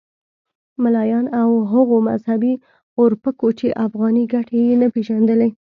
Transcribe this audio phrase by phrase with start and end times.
[0.83, 2.53] ملایانو او هغو مذهبي
[2.99, 5.49] اورپکو چې افغاني ګټې یې نه پېژندلې.